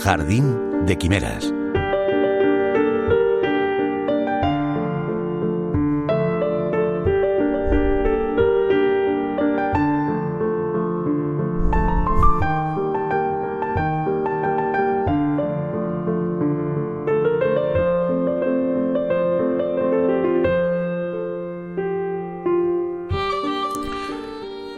[0.00, 1.52] Jardín de Quimeras.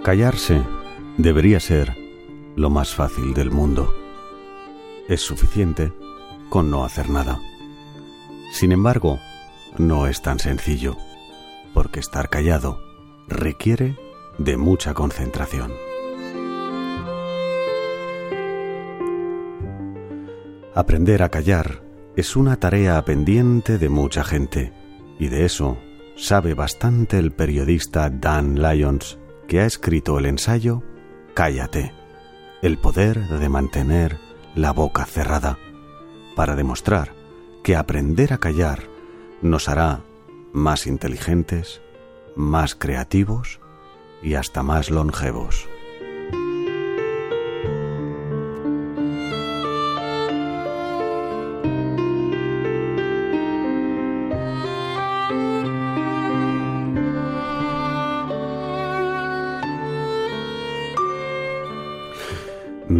[0.03, 0.63] Callarse
[1.19, 1.95] debería ser
[2.57, 4.08] lo más fácil del mundo.
[5.09, 5.91] Es suficiente
[6.51, 7.41] con no hacer nada.
[8.53, 9.19] Sin embargo,
[9.79, 10.99] no es tan sencillo,
[11.73, 12.79] porque estar callado
[13.27, 13.97] requiere
[14.37, 15.73] de mucha concentración.
[20.75, 21.83] Aprender a callar
[22.15, 24.75] es una tarea pendiente de mucha gente,
[25.19, 25.79] y de eso
[26.17, 30.83] sabe bastante el periodista Dan Lyons, que ha escrito el ensayo
[31.33, 31.95] Cállate,
[32.61, 34.28] el poder de mantener
[34.59, 35.57] la boca cerrada,
[36.35, 37.15] para demostrar
[37.63, 38.83] que aprender a callar
[39.41, 40.01] nos hará
[40.53, 41.81] más inteligentes,
[42.35, 43.61] más creativos
[44.21, 45.69] y hasta más longevos.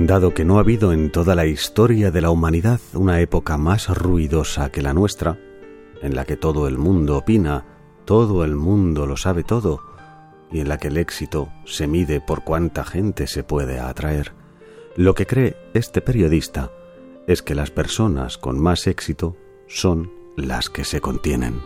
[0.07, 3.89] Dado que no ha habido en toda la historia de la humanidad una época más
[3.89, 5.39] ruidosa que la nuestra,
[6.01, 7.67] en la que todo el mundo opina,
[8.05, 9.83] todo el mundo lo sabe todo,
[10.53, 14.33] y en la que el éxito se mide por cuánta gente se puede atraer,
[14.97, 16.71] lo que cree este periodista
[17.27, 21.61] es que las personas con más éxito son las que se contienen.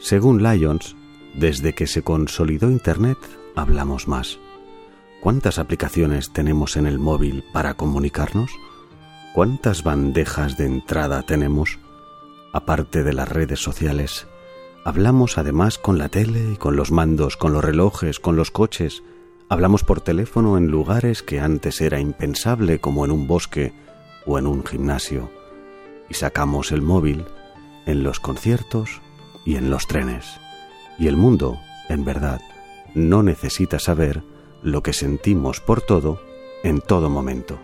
[0.00, 0.96] Según Lyons,
[1.34, 3.18] desde que se consolidó Internet
[3.54, 4.40] hablamos más
[5.24, 8.50] ¿Cuántas aplicaciones tenemos en el móvil para comunicarnos?
[9.32, 11.78] ¿Cuántas bandejas de entrada tenemos?
[12.52, 14.26] Aparte de las redes sociales,
[14.84, 19.02] hablamos además con la tele y con los mandos, con los relojes, con los coches.
[19.48, 23.72] Hablamos por teléfono en lugares que antes era impensable como en un bosque
[24.26, 25.30] o en un gimnasio.
[26.10, 27.24] Y sacamos el móvil
[27.86, 29.00] en los conciertos
[29.46, 30.38] y en los trenes.
[30.98, 31.58] Y el mundo,
[31.88, 32.42] en verdad,
[32.94, 34.33] no necesita saber
[34.64, 36.20] lo que sentimos por todo
[36.62, 37.60] en todo momento.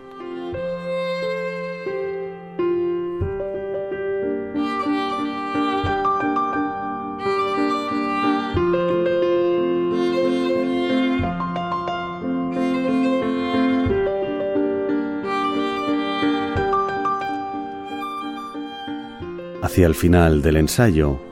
[19.62, 21.29] Hacia el final del ensayo,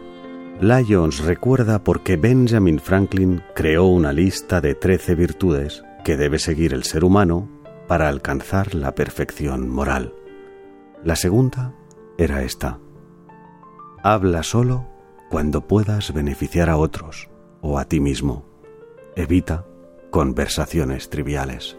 [0.61, 6.75] Lyons recuerda por qué Benjamin Franklin creó una lista de trece virtudes que debe seguir
[6.75, 7.49] el ser humano
[7.87, 10.15] para alcanzar la perfección moral.
[11.05, 11.75] La segunda
[12.19, 12.81] era esta.
[14.03, 14.89] Habla solo
[15.31, 17.31] cuando puedas beneficiar a otros
[17.61, 18.45] o a ti mismo.
[19.15, 19.65] Evita
[20.11, 21.79] conversaciones triviales.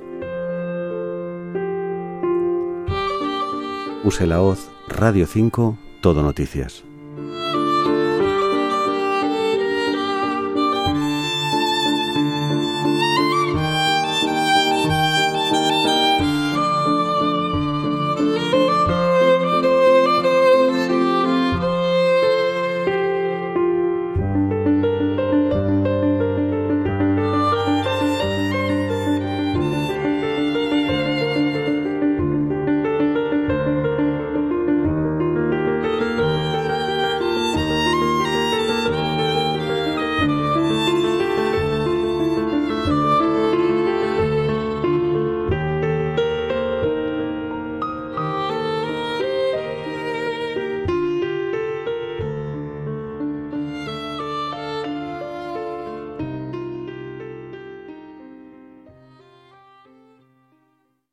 [4.05, 6.85] Use la hoz Radio 5 Todo Noticias.